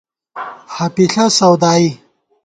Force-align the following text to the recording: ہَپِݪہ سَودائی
ہَپِݪہ 0.75 1.25
سَودائی 1.37 1.87